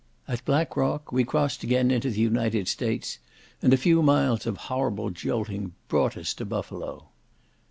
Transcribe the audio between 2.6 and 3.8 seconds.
States, and a